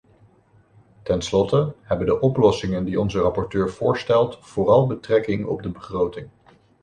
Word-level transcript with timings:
Tenslotte 1.03 1.75
hebben 1.81 2.05
de 2.07 2.19
oplossingen 2.19 2.85
die 2.85 2.99
onze 2.99 3.19
rapporteur 3.19 3.71
voorstelt 3.71 4.37
vooral 4.41 4.87
betrekking 4.87 5.45
op 5.45 5.61
de 5.61 5.69
begroting. 5.71 6.29